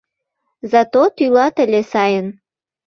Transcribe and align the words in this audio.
Зато 0.71 1.01
тӱлат 1.15 1.55
ыле 1.65 1.81
сайын. 1.91 2.27